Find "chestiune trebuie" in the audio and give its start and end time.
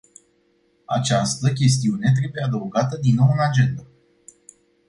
1.53-2.43